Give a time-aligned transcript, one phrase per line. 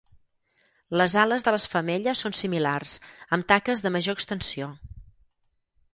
[1.01, 2.97] Les ales de les femelles són similars,
[3.37, 4.71] amb taques de major extensió.